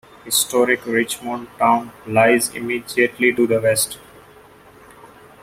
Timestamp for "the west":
3.45-3.99